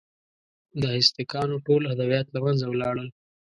د 0.81 0.83
ازتکانو 0.99 1.55
ټول 1.65 1.81
ادبیات 1.93 2.27
له 2.31 2.39
منځه 2.45 2.65
ولاړل. 2.69 3.07